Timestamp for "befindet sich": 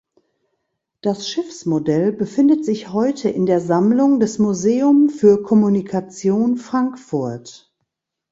2.11-2.91